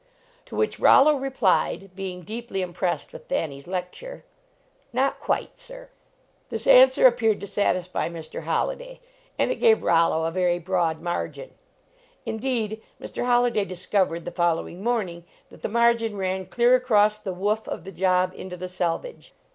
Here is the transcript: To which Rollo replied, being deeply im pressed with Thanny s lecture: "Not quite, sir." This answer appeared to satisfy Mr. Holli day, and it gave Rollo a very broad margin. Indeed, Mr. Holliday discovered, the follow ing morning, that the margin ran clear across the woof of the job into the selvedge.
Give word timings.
To 0.45 0.55
which 0.55 0.79
Rollo 0.79 1.13
replied, 1.15 1.91
being 1.95 2.23
deeply 2.23 2.63
im 2.63 2.73
pressed 2.73 3.13
with 3.13 3.27
Thanny 3.27 3.59
s 3.59 3.67
lecture: 3.67 4.25
"Not 4.91 5.19
quite, 5.19 5.59
sir." 5.59 5.91
This 6.49 6.65
answer 6.65 7.05
appeared 7.05 7.39
to 7.41 7.45
satisfy 7.45 8.09
Mr. 8.09 8.41
Holli 8.45 8.77
day, 8.79 8.99
and 9.37 9.51
it 9.51 9.57
gave 9.57 9.83
Rollo 9.83 10.25
a 10.25 10.31
very 10.31 10.57
broad 10.57 11.01
margin. 11.01 11.51
Indeed, 12.25 12.81
Mr. 12.99 13.25
Holliday 13.27 13.63
discovered, 13.63 14.25
the 14.25 14.31
follow 14.31 14.67
ing 14.67 14.81
morning, 14.83 15.23
that 15.51 15.61
the 15.61 15.69
margin 15.69 16.17
ran 16.17 16.47
clear 16.47 16.73
across 16.73 17.19
the 17.19 17.31
woof 17.31 17.67
of 17.67 17.83
the 17.83 17.91
job 17.91 18.33
into 18.35 18.57
the 18.57 18.67
selvedge. 18.67 19.33